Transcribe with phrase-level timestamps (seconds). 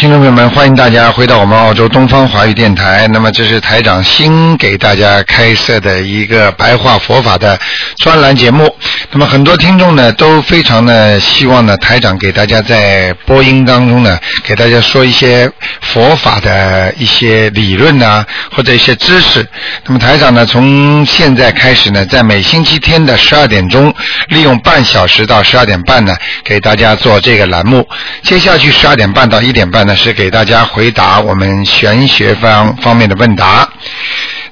[0.00, 3.06] 听众朋友们，欢迎大家回到我们澳洲东方华语电台。
[3.08, 7.58] 那么，这是台长新给大家开设的一个白话佛法的
[7.98, 8.74] 专栏节目。
[9.10, 15.50] 那么，很多听众呢都非常的希望呢，台长给大家在播音当中呢，给大家说一些
[15.82, 18.24] 佛法的一些理论呐，
[18.56, 19.46] 或者一些知识。
[19.84, 23.94] 那么，台长呢，从现在开始呢，在每星期天的十二点钟，
[24.28, 27.86] 利用半小时到十二点半呢，给大家做这个栏目。
[28.22, 33.68] 接下去十二点半到一点半是给大家回答我们玄学方方面的问答。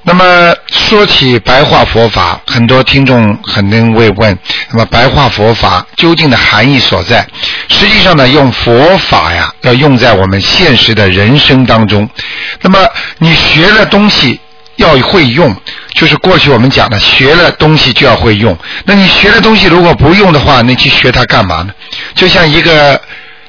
[0.03, 4.35] 那么说起白话佛法，很多听众肯定会问：
[4.71, 7.27] 那么白话佛法究竟的含义所在？
[7.67, 12.09] 实际上呢，用佛法呀，要用在我们现实的人生当中。
[12.61, 12.79] 那么
[13.17, 14.39] 你学了东西
[14.77, 15.53] 要会用，
[15.93, 18.57] 就是过去我们讲的，学了东西就要会用。
[18.85, 21.73] 那你学了东西如果不用的话，你去学它干嘛呢？
[22.15, 22.99] 就像一个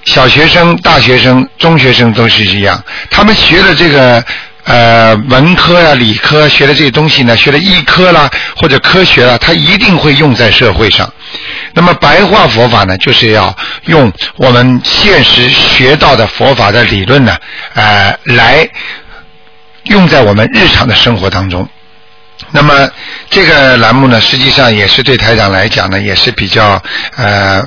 [0.04, 4.24] 小学生、大学生、中学生都是一样，他们学的这个。
[4.62, 11.10] 呃，文科呀、理科学的这些东西呢，学的医科啦或者科学啦，他一定会用在社会上。
[11.72, 13.56] 那么白话佛法呢，就是要
[13.86, 17.34] 用我们现实学到的佛法的理论呢，
[17.74, 18.68] 呃，来
[19.84, 21.66] 用在我们日常的生活当中。
[22.52, 22.88] 那么
[23.30, 26.80] 这个栏目呢，实际上也是对台长来讲呢，也是比较
[27.16, 27.66] 呃。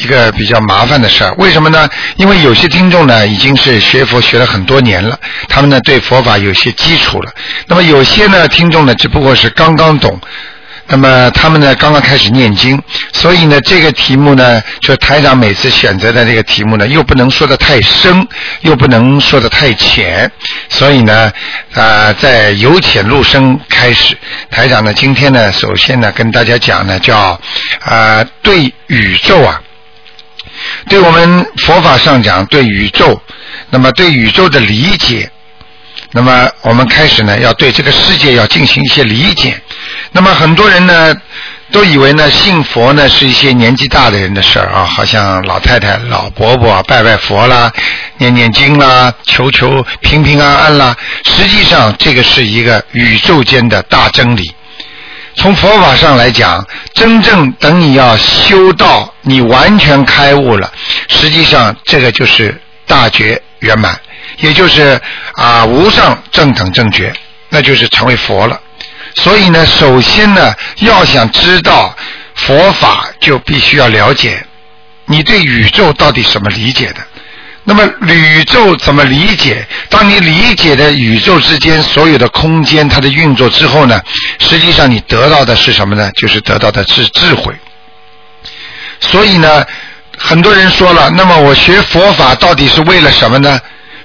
[0.00, 1.86] 一个比较麻烦的事儿，为什么呢？
[2.16, 7.30] 因为有些听众呢已经是学佛学了很多年了，他们呢对佛法有些基础了。
[7.66, 10.18] 那么有些呢听众呢只不过是刚刚懂，
[10.86, 18.26] 那么他们呢刚刚开始念经，所以呢这个题目呢，就台长每次选择的这个题目呢，又不能说的太深，
[18.62, 20.30] 又不能说的太浅，
[20.70, 21.30] 所以呢
[21.74, 24.16] 啊在由浅入深开始，
[24.50, 27.38] 台长呢今天呢首先呢跟大家讲呢叫
[27.82, 29.60] 啊对宇宙啊。
[30.88, 33.20] 对我们佛法上讲，对宇宙，
[33.70, 35.30] 那么对宇宙的理解，
[36.12, 39.60] 那么我们开始呢，要对这个世界要进行一些理解。
[40.12, 41.14] 那么很多人呢，
[41.70, 47.72] 都以为呢，信佛呢是一些年纪大的人的事儿啊，好像老太太、老伯伯拜拜佛啦、
[48.18, 50.96] 念念经啦、求求平平安安啦。
[51.24, 54.52] 实际上，这个是一个宇宙间的大真理。
[55.40, 56.62] 从佛法上来讲，
[56.92, 60.70] 真正等你要修道你完全开悟了，
[61.08, 63.98] 实际上这个就是大觉圆满，
[64.40, 65.00] 也就是
[65.32, 67.10] 啊无上正等正觉，
[67.48, 68.60] 那就是成为佛了。
[69.14, 71.96] 所以呢，首先呢，要想知道
[72.34, 74.44] 佛法，就必须要了解
[75.06, 76.96] 你对宇宙到底什么理解的。
[77.70, 79.64] 那么宇宙怎么理解？
[79.88, 84.02] 当你理解的宇宙之间所有的空间它的运作之后呢？
[84.40, 86.10] 实际上你得到的是什么呢？
[86.16, 87.54] 就是得到的是智慧。
[88.98, 89.64] 所以呢，
[90.18, 93.60] 很多人说了，那么我学佛法到底是为了什么呢？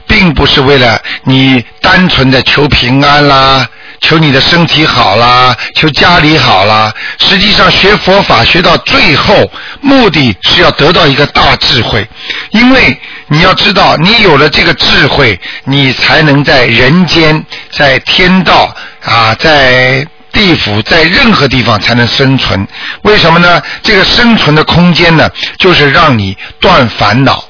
[0.05, 3.67] 并不是为了你单纯的求平安啦。
[4.01, 6.93] 求你的身体好啦，求家里好啦。
[7.19, 9.49] 实际上学佛法学到最后，
[9.81, 12.07] 目的是要得到一个大智慧，
[12.51, 22.67] 因为你要知道，你有了这个智慧，你才能在人间、在天道啊、在地府、在任何地方才能生存。
[23.03, 23.61] 为什么呢？
[23.81, 25.27] 这个生存的空间呢，
[25.57, 27.43] 就是让你断烦恼。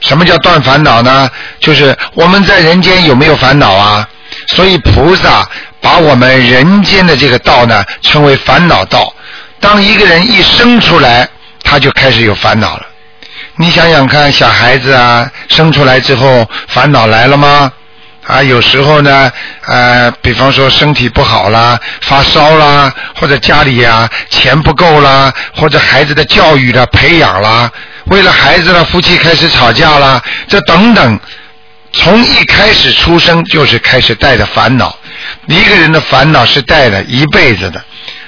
[0.00, 1.28] 什么叫断烦恼呢？
[1.58, 4.08] 就是我们在人间有没有烦恼啊？
[4.48, 5.48] 所以菩萨。
[5.80, 9.12] 把我们人间的这个道呢称为烦恼道。
[9.60, 11.28] 当一个人一生出来，
[11.62, 12.86] 他就开始有烦恼了。
[13.56, 17.70] 你想想看，小孩子啊，生出来之后烦恼来了吗？
[18.26, 19.32] 啊，有时候呢，
[19.66, 27.70] 呃，比方说身体不好啦，发烧啦，或者家里呀钱不够啦，或者孩子的教育的培养啦，
[28.04, 31.18] 为了孩子呢，夫妻开始吵架啦，这等等，
[31.92, 34.96] 从一开始出生就是开始带着烦恼。
[35.46, 37.82] 一个人的烦恼是带了一辈子的，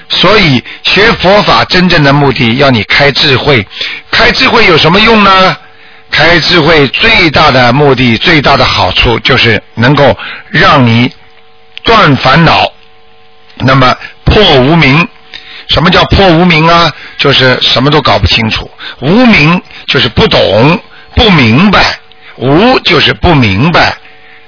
[0.09, 3.65] 所以学佛法真正的目的要你开智慧。
[4.11, 5.57] 开智慧有什么用呢？
[6.11, 10.15] 开智慧最大的目的、最大的好处就是能够
[10.49, 11.11] 让你
[11.83, 12.71] 断烦恼，
[13.55, 15.07] 那么破无明。
[15.69, 16.91] 什么叫破无明啊？
[17.17, 18.69] 就是什么都搞不清楚。
[18.99, 20.79] 无明就是不懂、
[21.15, 21.97] 不明白，
[22.35, 23.95] 无就是不明白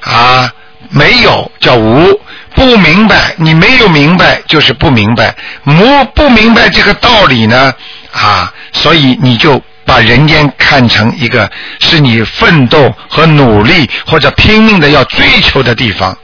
[0.01, 0.51] 啊，
[0.89, 2.21] 没有叫无，
[2.55, 5.35] 不明白，你没有明白就是不明白，
[5.65, 7.73] 无不明白这个道理呢
[8.11, 11.49] 啊，所以你就把人间看成一个
[11.79, 16.17] 是你奋斗和努力或者拼命的要追求的地方。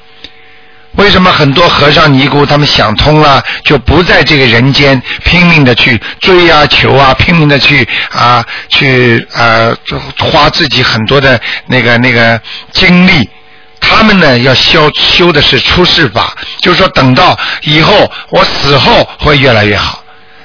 [0.95, 9.71] 为什么很多和尚尼姑他们想通了，就不在这个人间拼命的去追啊求啊，拼命的去啊去啊
[10.17, 12.39] 花自己很多的那个那个
[12.73, 13.29] 精力。
[13.91, 20.03] 他们呢要修修的是出世法，就是说等到以后我死后会越来越好。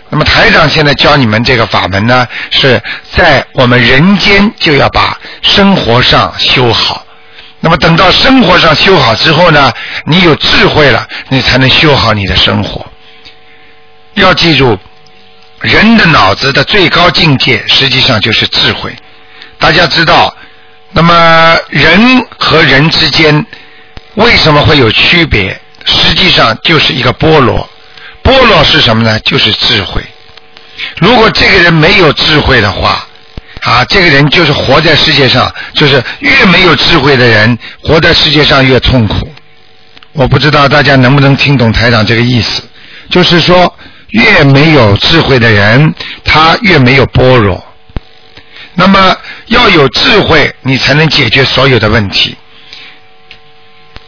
[0.08, 2.81] 那么台长现在教你们这个法门呢，是
[3.12, 7.04] 在我们人间就要把生活上修好。
[7.60, 9.72] 那么等到生活上修好之后呢，
[10.06, 12.84] 你有智慧了，你才能修好你的生活。
[14.14, 14.78] 要记住，
[15.60, 18.94] 人的脑子的最高境界实际上就是智慧。
[19.58, 20.35] 大家知道，
[20.96, 23.44] 那么人和人之间
[24.14, 25.60] 为什么会有区别？
[25.84, 27.69] 实际上就是一个菠萝。
[28.25, 29.20] 菠萝是什么呢？
[29.20, 30.02] 就是智慧。
[30.96, 33.06] 如果这个人没有智慧的话，
[33.60, 39.31] 啊，这个人就是活在世界上，就是越没有智慧的人，活在世界上越痛苦。
[40.12, 42.62] 我不知道大家能不能听懂台长这个意思，
[43.10, 43.70] 就是说，
[44.08, 45.94] 越没有智慧的人，
[46.25, 47.62] 他越没有般若。
[48.76, 52.37] 那么要有智慧，你才能解决所有的问题。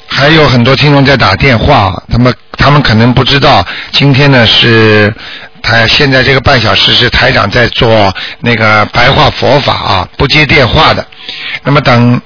[0.06, 5.12] 还有很多听众在打电话，他们他们可能不知道，今天呢是。
[5.60, 11.04] 台现在这个半小时是台长在做那个白话佛法啊，不接电话的。
[11.64, 12.22] 那么等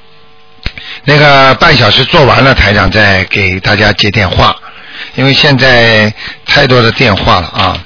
[1.05, 4.55] 那个半小时做完了，台长再给大家接电话，
[5.15, 6.12] 因为现在
[6.44, 7.79] 太多的电话了啊。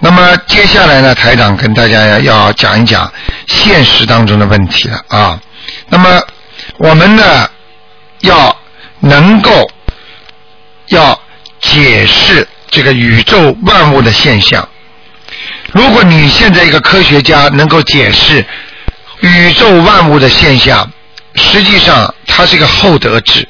[0.00, 3.10] 那么接下来呢，台长跟大家要讲一讲
[3.46, 5.40] 现实当中的问题了啊。
[5.88, 6.22] 那么
[6.78, 7.48] 我们呢
[8.20, 8.56] 要
[9.00, 9.70] 能够
[10.88, 11.20] 要
[11.60, 12.46] 解释。
[12.70, 14.68] 这个宇宙万物的现象，
[15.72, 18.44] 如果你现在一个科学家能够解释
[19.20, 20.90] 宇宙万物的现象，
[21.36, 23.46] 实际上它是一个厚德智。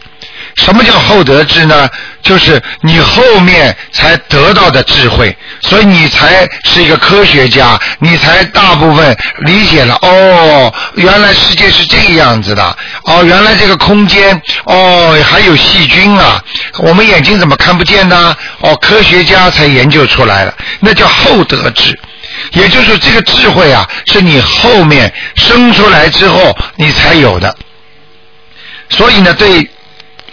[0.56, 1.88] 什么叫厚德智呢？
[2.24, 9.94] 就是你后面才得到的智慧，所以你才是一个科学家，你才大部分理解了。
[10.00, 12.76] 哦，原来世界是这个样子的。
[13.04, 16.42] 哦，原来这个空间，哦，还有细菌啊，
[16.78, 18.34] 我们眼睛怎么看不见呢？
[18.60, 21.96] 哦，科学家才研究出来了，那叫厚德智。
[22.52, 27.54] 也就是这个智慧啊，是你后面生出来之后你才有的。
[28.88, 29.70] 所以呢，对。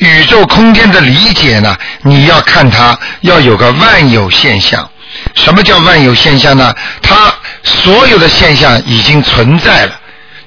[0.02, 1.78] 宇宙空间的理解呢？
[2.02, 4.90] 你要看它要有个万有现象。
[5.36, 6.74] 什么叫万有现象呢？
[7.04, 7.32] 它
[7.64, 9.94] 所有的现象已经存在了，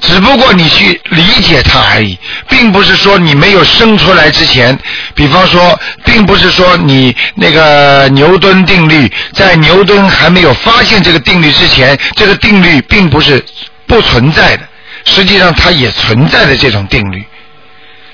[0.01, 2.19] 只不过你去理解它而已，
[2.49, 4.77] 并不是说你没有生出来之前，
[5.15, 13.45] 比方说，并不是说你那个牛顿定律，在牛顿还没有发现这个定律之前，这个定律并不是
[13.87, 14.65] 不存在的，
[15.05, 17.25] 实际上它也存在的这种定律。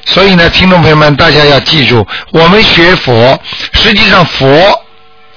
[0.06, 3.38] 所以呢，听众朋友们，大家要记住，我们学佛，
[3.72, 4.84] 实际上佛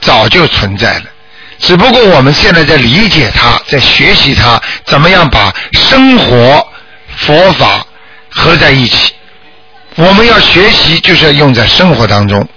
[0.02, 1.06] 早就存在了，
[1.60, 6.68] 只不过我们现在在理解它，在学习它，怎么样把生活
[7.18, 7.86] 佛法
[8.30, 9.14] 合在一起。
[9.96, 12.48] 我们要学习，就是要用在生活当中。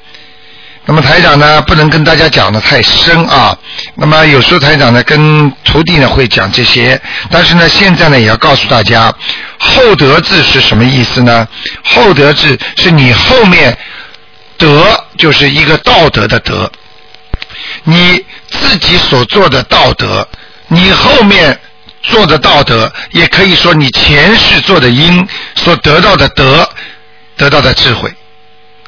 [0.88, 3.58] 那么台长呢，不能跟大家讲的太深啊。
[3.96, 9.12] 那么有时候台长呢，跟徒弟呢会讲这些，但是呢，现在呢也要告诉大家，
[9.58, 11.46] 厚德智是什么意思呢？
[11.82, 13.76] 厚德智是你后面
[14.56, 14.86] 德
[15.18, 16.70] 就是一个道德的德，
[17.82, 20.26] 你自己所做的道德，
[20.68, 21.58] 你后面
[22.04, 25.26] 做的道德，也可以说你前世做的因
[25.56, 26.68] 所得到的德，
[27.36, 28.14] 得到的智慧。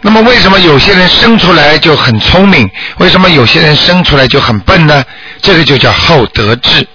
[0.09, 2.67] 那么为什么有些人生出来就很聪明？
[2.97, 5.05] 为什么有些人生出来就很笨呢？
[5.43, 6.89] 这个就叫厚德智。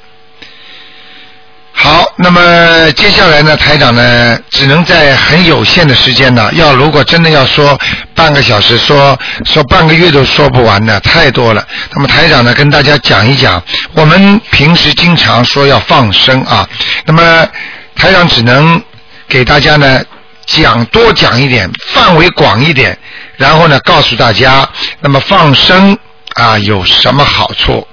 [1.74, 7.80] 好，那么接下来呢，台长呢，只能在很有限的时间呢，要如果真的要说
[8.16, 9.16] 半个小时，说
[9.46, 11.64] 说半个月都说不完的，太多了。
[11.94, 13.62] 那么台长呢，跟大家讲一讲，
[13.94, 16.68] 我们平时经常说要放生啊，
[17.06, 17.48] 那么
[17.96, 18.82] 台长只能
[19.28, 20.02] 给大家呢。
[20.46, 22.96] 讲多讲一点，范围广一点，
[23.38, 24.68] 然后呢，告诉大家，
[25.00, 25.98] 那么放生
[26.36, 27.88] 啊有什么好处？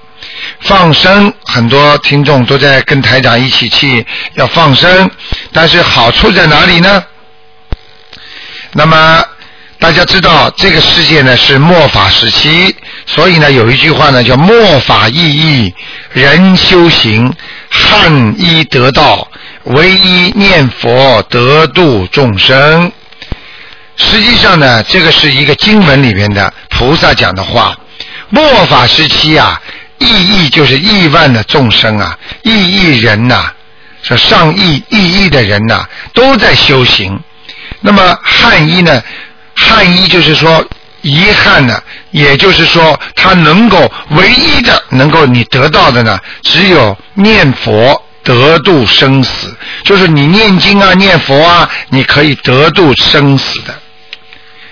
[0.61, 5.11] 放生很多听众都在跟台长一起去要放生，
[5.53, 7.03] 但是好处在哪里呢？
[8.73, 9.25] 那么
[9.79, 15.75] 大家知道，这个世界呢是末法时期，所以呢，有一句话呢叫“末法意义，
[16.13, 17.35] 人修行，
[17.71, 19.27] 汉医得道，
[19.65, 22.93] 唯一念佛得度众生”。
[24.03, 27.77] 实际上呢，这个是一个经文里面的菩萨讲的话。
[28.31, 29.61] 末法时期啊，
[29.99, 33.53] 亿亿就是亿万的众生啊，亿亿人呐，
[34.03, 37.21] 说上亿亿亿的人呐，都在修行。
[37.81, 39.03] 那么汉医呢？
[39.55, 40.65] 汉医就是说
[41.03, 49.55] 遗憾呢，也就是说他能够唯一的能够你得到的呢，只有念佛得度生死，
[49.85, 53.75] 就是你念经啊、念佛啊，你可以得度生死的。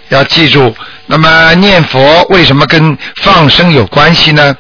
[0.09, 0.75] 要记住，
[1.07, 4.55] 那么念佛为什么跟放生有关系呢？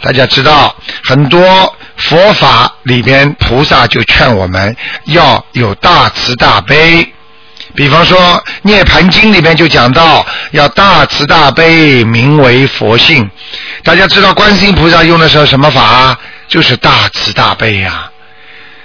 [0.00, 7.12] 大家知道，很多佛法里边菩萨就劝我们要有大慈大悲。
[7.74, 8.18] 比方说
[8.62, 13.28] 《涅盘经》里面就讲到要大慈大悲，名为佛性。
[13.82, 16.16] 大家知道观世音菩萨用的是什么法？
[16.46, 18.10] 就是大慈大悲呀。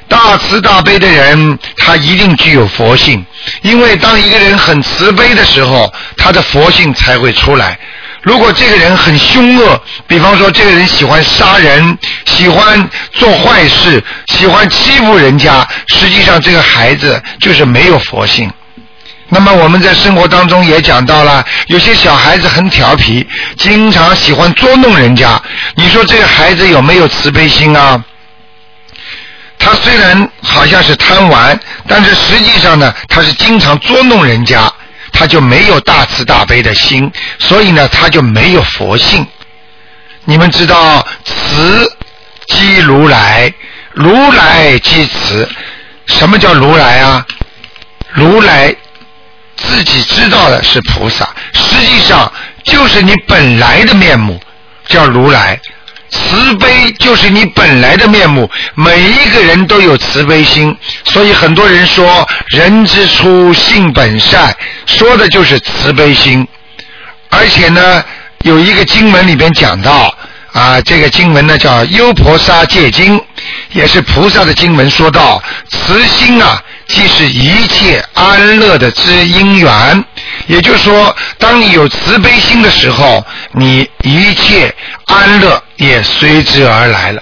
[0.09, 3.23] 大慈大悲的人，他一定具有佛性，
[3.61, 7.79] 因为当一个人很慈悲的时候，他的佛性才会出来。
[8.21, 18.51] 如果这个人很凶恶，比方说这个人喜欢杀人，喜欢做坏事，喜欢欺负人家，实际上这个孩子就是没有佛性。
[19.29, 23.25] 那么我们在生活当中也讲到了，有些小孩子很调皮，
[23.57, 25.41] 经常喜欢捉弄人家。
[25.75, 28.03] 你说这个孩子有没有慈悲心啊？
[29.69, 34.67] 他虽然好像是贪玩，但是实际上呢，他是经常捉弄人家，
[35.13, 39.23] 他就没有大慈大悲的心，所以呢，他就没有佛性。
[40.25, 41.87] 你们知道，慈
[42.47, 43.53] 即如来，
[43.93, 45.47] 如来即慈。
[46.07, 47.23] 什么叫如来啊？
[48.13, 48.75] 如来
[49.55, 52.31] 自己知道的是菩萨，实际上
[52.63, 54.41] 就是你本来的面目，
[54.87, 55.59] 叫如来。
[56.11, 60.75] 慈悲就是你本来的面目，每一个人都有慈悲心，
[61.05, 64.55] 所以很多人说“人之初，性本善”，
[64.87, 66.47] 说的就是慈悲心。
[67.29, 68.03] 而且呢，
[68.39, 70.11] 有一个经文里边讲到
[70.51, 73.17] 啊，这个经文呢叫《优婆沙戒经》，
[73.71, 80.03] 也是菩萨的经文，说到慈心啊，即是一切安乐的之因缘。
[80.47, 84.73] 也就是说，当你有慈悲心的时候，你一切
[85.05, 87.21] 安乐也随之而来了。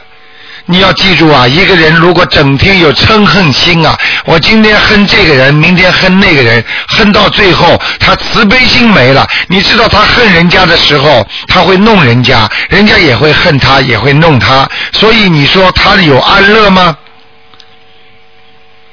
[0.70, 9.26] 你要记住啊，一个人如果整天有嗔恨心啊，我今天恨这个人，明天恨那个人，恨到最后他慈悲心没了。
[9.48, 14.70] 你知道他恨人家的时候，他会弄人家，人家也会恨他，也会弄他。
[14.92, 16.98] 所以你说他有安乐吗？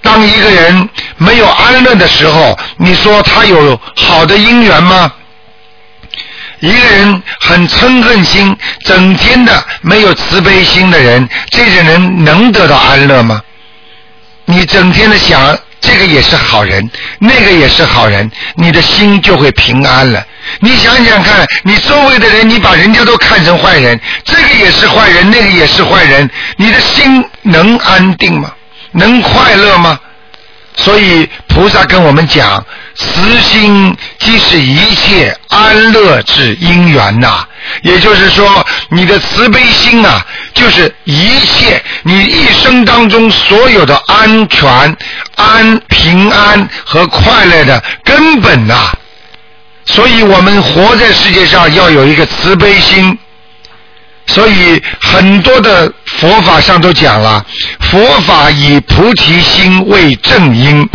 [0.01, 5.11] 当一个人没有安乐的时候，你说他有好的姻缘吗？
[6.65, 8.57] 一个人很嗔恨心，
[8.87, 9.53] 整天的
[9.83, 13.43] 没有慈悲心的人，这个人能得到安乐吗？
[14.47, 20.25] 你整天的想这个也是好人，那个也是好人，你的心就会平安了。
[20.61, 28.51] 你想想看，你周围的人，你把人家都看成坏人，这个也是坏人，那个也是坏人，你的心能安定吗？
[28.93, 30.01] 能快乐吗？
[30.77, 32.65] 所以菩萨跟我们讲，
[32.97, 37.47] 慈心即是一切安乐之因缘呐。
[37.83, 44.97] 也就是说，你的慈悲心啊，就是一切你一生当中所有的安全、
[45.37, 48.93] 安平安和快乐的根本呐。
[49.87, 53.17] 所以我们活在世界上要有一个慈悲心。
[54.27, 57.45] 所以很多的佛法上都讲了，
[57.81, 60.89] 佛法以菩提心为正因。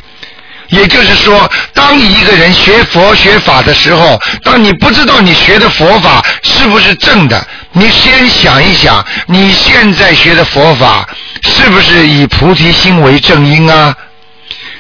[0.69, 11.09] 也就是说，当一个人学佛学法的时候，当你不知道你学的佛法是不是正的，你先想一想，你现在学的佛法
[11.41, 13.95] 是不是以菩提心为正因啊？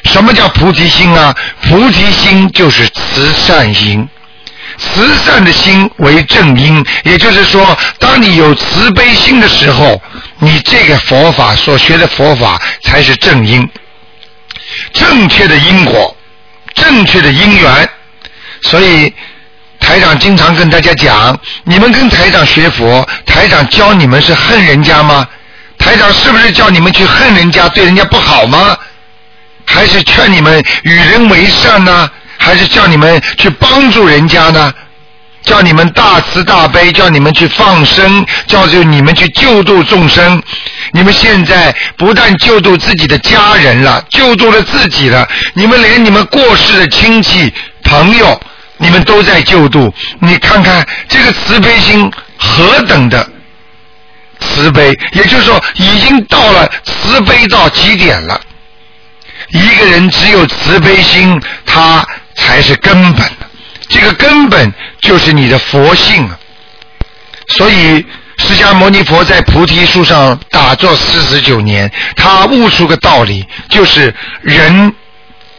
[0.03, 1.35] 什么叫菩提心啊？
[1.67, 4.07] 菩提心就是慈善心。
[4.79, 10.01] 慈善的心为正因，也就是说，当你有慈悲心的时候，
[10.39, 13.69] 你这个佛法所学的佛法才是正因，
[14.93, 16.15] 正确的因果，
[16.73, 17.89] 正确的因缘。
[18.61, 19.13] 所以
[19.79, 25.27] 台长经常跟大家讲：你们跟台长学佛，台长教你们是恨人家吗？
[25.77, 28.77] 台长是不是叫你们去恨人家，对人家不好吗？
[29.65, 32.09] 还是劝你们与人为善呢？
[32.49, 34.73] 还是叫你们去帮助人家呢？
[35.43, 40.41] 叫你们大慈大悲，叫你们去放生，叫就你们去救度众生。
[40.91, 47.53] 你们现在不但救度自己的家人了，救度了自己了，你们连你们过世的亲戚
[47.83, 48.41] 朋友，
[48.77, 49.93] 你们都在救度。
[50.19, 53.29] 你看看这个慈悲心何等的
[54.39, 58.41] 慈悲，也就是说，已经到了慈悲到极点了。
[59.51, 62.05] 一个人只有慈悲心，他
[62.39, 63.25] 才是根本。
[63.89, 66.37] 这个根本就是你的佛性啊。
[67.49, 68.05] 所以，
[68.37, 74.93] 释迦牟尼佛在菩提树上打坐四十九年，他悟出个道理，就是人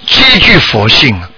[0.06, 1.28] 皆具佛性啊。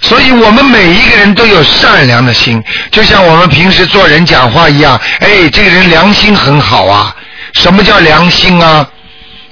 [0.00, 2.62] 所以我们每一个人都有善良的心，
[2.92, 5.00] 就像我们平时做人讲话一样。
[5.20, 7.14] 哎，这个人良心很好啊。
[7.54, 8.88] 什么叫良心啊？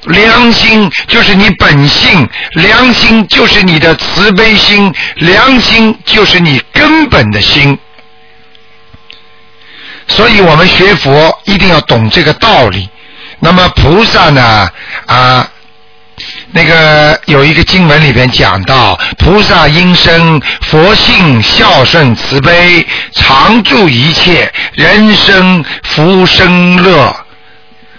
[0.04, 7.78] 良心就是你本性，良心就是你的慈悲心，良心就是你根本的心。
[10.06, 12.88] 所以我们学佛一定要懂这个道理。
[13.40, 14.68] 那么菩萨呢？
[15.06, 15.48] 啊。
[16.52, 27.23] 那个有一个经文里边讲到，菩萨因生佛性孝顺慈悲，常住一切人生福生乐。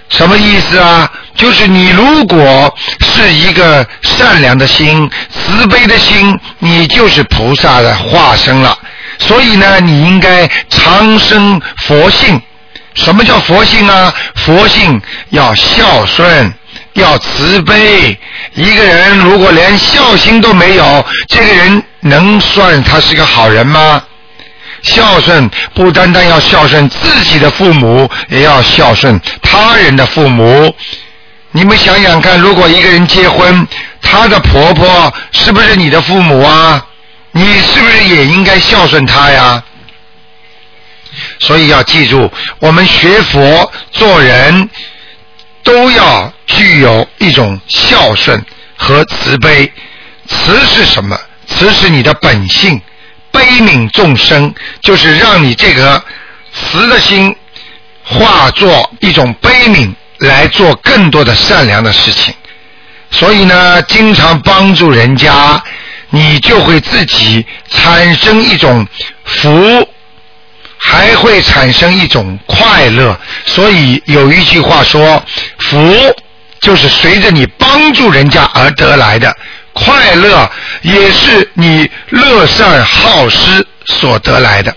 [0.09, 1.11] 什么意思啊？
[1.35, 8.77] 就是你如果是一个善良的心、慈悲的心，你就是菩萨的化身了。
[9.19, 12.41] 所以呢，你应该长生佛性。
[12.93, 14.13] 什么叫佛性啊？
[14.35, 16.53] 佛性要孝顺。
[16.93, 18.17] 要慈悲，
[18.53, 24.01] 一个人如果连孝心都没有，这个人能算他是个好人吗？
[24.81, 29.19] 孝顺不单单要孝顺自己的父母，也要孝顺
[29.55, 30.75] 他人的父母。
[31.51, 33.67] 你们想想看，如果一个人结婚，
[34.01, 36.85] 他的婆婆是不是你的父母啊？
[37.31, 39.63] 你是不是也应该孝顺他呀？
[41.39, 44.69] 所以要记住，我们学佛做人。
[45.63, 48.45] 都要具有一种孝顺
[48.77, 49.73] 和慈悲。
[50.27, 51.19] 慈是什么？
[51.47, 52.79] 慈是你的本性，
[53.31, 56.03] 悲悯众生，就是让你这个
[56.53, 57.35] 慈的心
[58.05, 62.33] 化作一种悲悯，来做更多的善良的事情。
[63.11, 65.61] 所以呢，经常帮助人家，
[66.09, 68.87] 你就会自己产生一种
[69.23, 69.87] 福。
[70.77, 75.23] 还会产生一种快乐，所以有一句话说
[75.57, 75.95] ：“福
[76.59, 79.35] 就是随着你帮助人家而得来的，
[79.73, 80.47] 快乐
[80.83, 84.75] 也是你乐善好施所得来的。”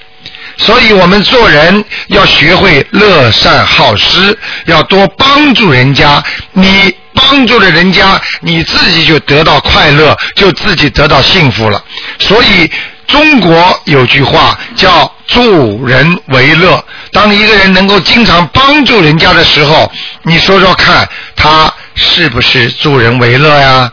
[0.59, 6.23] 所以我们做人要学会乐善好施，要多帮助人家。
[6.53, 11.83] 你帮助了人家，你自己就得到快乐，就自己得到幸福了。
[12.18, 12.71] 所以。
[13.09, 16.85] 中国有句话叫“助人为乐”。
[17.11, 19.90] 当一个人能够经常帮助人家的时候，
[20.25, 23.90] 你说说看，他是不是助人为乐呀？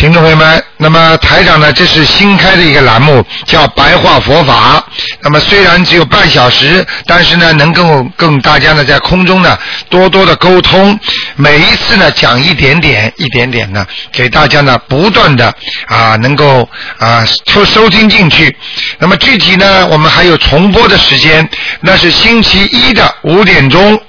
[0.00, 1.70] 听众朋友们，那么台长呢？
[1.74, 4.82] 这是新开的一个栏目，叫“白话佛法”。
[5.20, 9.58] 那么虽然只有半小时，但是呢，能够跟大家呢在空中呢
[9.90, 10.98] 多多的沟通。
[11.36, 15.54] 每一次呢讲一点点，一点点呢，给大家呢不断的
[15.86, 18.56] 啊能够啊收收听进去。
[18.98, 21.46] 那么具体呢，我们还有重播的时间，
[21.82, 24.00] 那是星期一的五点钟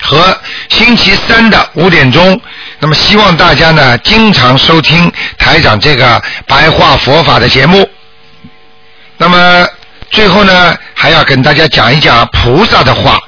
[0.00, 0.34] 和
[0.70, 2.40] 星期三的五点钟。
[2.80, 5.10] 那么希望大家呢经常收听
[5.48, 7.88] 来讲这个白话佛法的节目。
[9.16, 9.66] 那么
[10.10, 13.18] 最后呢还要跟大家讲一讲菩萨的话。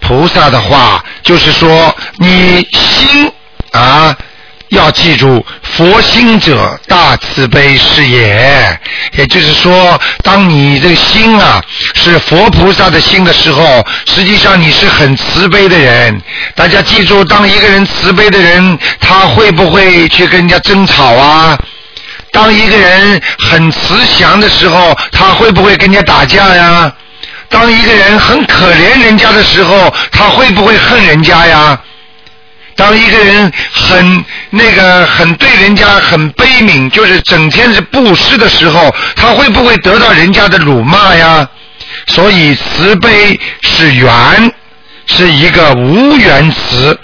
[0.00, 3.32] 菩萨的话就是说，你心
[3.72, 4.14] 啊
[4.74, 8.78] 要记住，佛心者大慈悲是也。
[9.12, 11.62] 也就是说，当你这个心啊
[11.94, 16.20] 是佛菩萨的心的时候，实际上你是很慈悲的人。
[16.54, 21.58] 大家记住，当一个人慈悲的人，他会不会去跟人家争吵啊？
[22.32, 26.92] 当一个人很慈祥的时候，他会不会跟人家打架呀？
[27.48, 31.78] 当一个人很可怜人家的时候，他会不会恨人家呀？
[32.76, 41.48] 当一个人很那个很对人家很悲悯，就是整天是布施的时候，他会不会得到人家的辱骂呀？
[42.06, 44.52] 所以慈悲是缘，
[45.06, 46.98] 是一个无缘慈。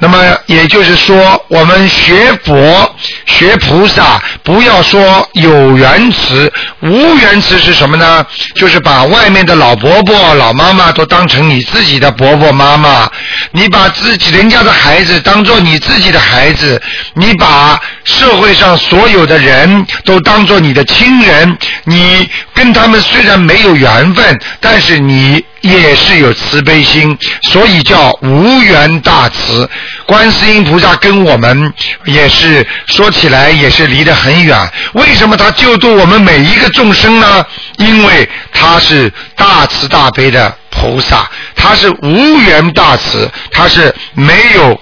[0.00, 8.24] 那么也就是说，我们学佛、学菩萨，不要说有缘慈，无缘慈是什么呢？
[8.54, 13.10] 就是把外面的老伯伯、老妈妈都当成你自己的伯伯妈妈，
[13.52, 16.80] 你把自己人家的孩子当做你自己的孩子，
[17.14, 29.68] 你把社会上所有的人都当做你的亲人，你跟他们虽然没有缘分，但是你也是有慈悲心，所以叫无缘大慈。
[30.06, 31.72] 观世音菩萨跟我们
[32.06, 37.44] 也是说起来也是离得很远，为什么他救度我们每一个众生呢？
[37.76, 44.80] 因为他是大慈大悲的菩萨，他是无缘大慈，他是没有。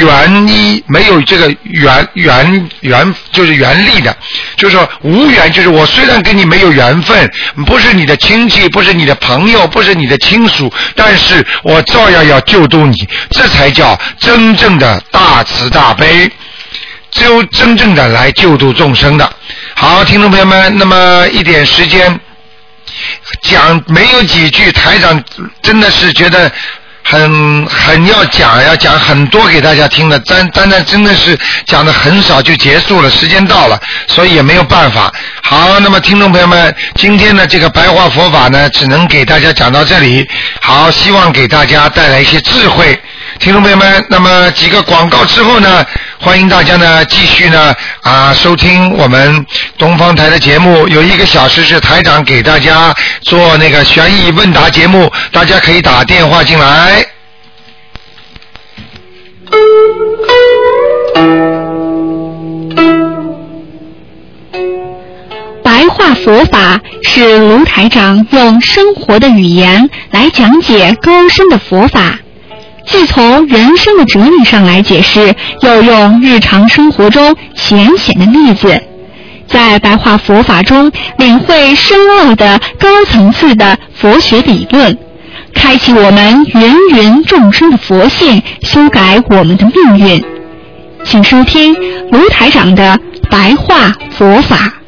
[0.00, 4.16] 原一没有这个原原原就是原力的，
[4.56, 7.30] 就是说无缘，就是我虽然跟你没有缘分，
[7.66, 12.96] 不是你的亲戚，不是你的朋友，不是你的亲属，但是我照样要救度你，
[13.30, 16.30] 这才叫真正的大慈大悲，
[17.10, 19.30] 只有真正的来救度众生的。
[19.74, 22.18] 好，听众朋友们，那么一点时间
[23.42, 25.22] 讲没有几句，台长
[25.62, 26.50] 真的是觉得。
[27.10, 35.12] 很很要讲，要讲很多给大家听的，但但但真的是讲的很少就结束了，时间到了，所以也没有办法。
[35.42, 40.24] 好，那么听众朋友们，今天的这个白话佛法呢，只能给大家讲到这里。
[40.60, 42.96] 好，希望给大家带来一些智慧。
[43.40, 45.84] 听众朋友们，那么几个广告之后呢，
[46.22, 49.44] 欢迎大家呢继续呢啊收听我们
[49.78, 57.04] 东方台的节目，有一个小时是台长给大家做那个悬疑问答节目，大家可以打电话进来。
[65.64, 72.18] 白话佛法是卢台长用生活的语言来讲解高深的佛法。
[72.90, 78.82] 既从人生的哲理上来解释，又用日常生活中浅显的例子，
[79.46, 84.98] 在白话佛法中领会深奥的高层次的佛学理论，
[85.54, 90.24] 开启我们芸芸众生的佛性，修改我们的命运。
[91.04, 91.72] 请收听
[92.10, 92.98] 卢台长的
[93.30, 94.79] 白话佛法。